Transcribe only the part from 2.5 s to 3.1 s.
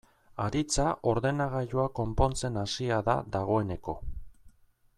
hasia